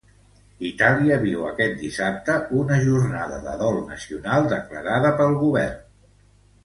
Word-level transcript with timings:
Itàlia 0.67 1.17
viu 1.25 1.43
aquest 1.49 1.75
dissabte 1.81 2.37
una 2.61 2.79
jornada 2.87 3.37
de 3.47 3.53
dol 3.63 3.77
nacional 3.93 4.49
declarada 4.55 5.13
pel 5.21 5.39
govern. 5.45 5.79